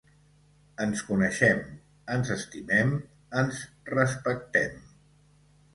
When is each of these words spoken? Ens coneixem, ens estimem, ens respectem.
Ens 0.85 1.03
coneixem, 1.09 1.61
ens 2.15 2.33
estimem, 2.37 2.97
ens 3.45 3.63
respectem. 3.95 4.85